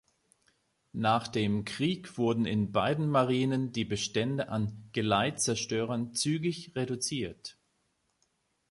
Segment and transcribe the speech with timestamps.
[0.93, 7.59] Nach dem Krieg wurden in beiden Marinen die Bestände an Geleitzerstörern zügig reduziert.